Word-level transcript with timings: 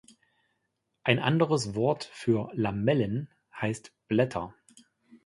Ein 1.03 1.19
anderes 1.19 1.75
Wort 1.75 2.05
für 2.11 2.49
Lamellen 2.55 3.29
heißt 3.55 3.93
Blätter. 4.07 4.55